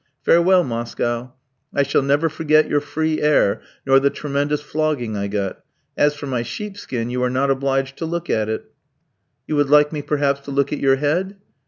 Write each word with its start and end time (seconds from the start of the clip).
Farewell, 0.23 0.63
Moscow, 0.63 1.31
I 1.75 1.83
shall 1.83 2.01
never 2.01 2.27
forget 2.27 2.67
your 2.67 2.79
free 2.81 3.21
air, 3.21 3.61
nor 3.85 3.99
the 3.99 4.09
tremendous 4.09 4.59
flogging 4.59 5.15
I 5.15 5.27
got. 5.27 5.59
As 5.95 6.15
for 6.15 6.25
my 6.25 6.41
sheepskin, 6.41 7.11
you 7.11 7.21
are 7.21 7.29
not 7.29 7.51
obliged 7.51 7.97
to 7.99 8.05
look 8.07 8.27
at 8.27 8.49
it." 8.49 8.63
"You 9.45 9.55
would 9.57 9.69
like 9.69 9.93
me, 9.93 10.01
perhaps, 10.01 10.39
to 10.45 10.51
look 10.51 10.73
at 10.73 10.79
your 10.79 10.95
head?" 10.95 11.35